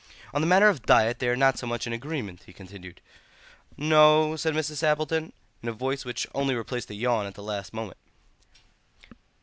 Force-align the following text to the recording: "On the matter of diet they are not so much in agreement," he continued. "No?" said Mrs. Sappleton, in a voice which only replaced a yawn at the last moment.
"On 0.33 0.41
the 0.41 0.47
matter 0.47 0.67
of 0.67 0.81
diet 0.83 1.19
they 1.19 1.29
are 1.29 1.35
not 1.37 1.59
so 1.59 1.67
much 1.67 1.85
in 1.85 1.93
agreement," 1.93 2.41
he 2.47 2.53
continued. 2.53 3.01
"No?" 3.77 4.35
said 4.35 4.55
Mrs. 4.55 4.77
Sappleton, 4.77 5.31
in 5.61 5.69
a 5.69 5.73
voice 5.73 6.05
which 6.05 6.25
only 6.33 6.55
replaced 6.55 6.89
a 6.89 6.95
yawn 6.95 7.27
at 7.27 7.35
the 7.35 7.43
last 7.43 7.71
moment. 7.71 7.99